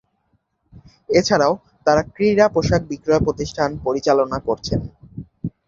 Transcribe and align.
এছাড়াও 1.09 1.53
তারা 1.87 2.01
ক্রীড়া 2.15 2.47
পোশাক 2.53 2.81
বিক্রয় 2.91 3.21
প্রতিষ্ঠান 3.25 3.69
পরিচালনা 3.85 4.37
করছেন। 4.47 4.79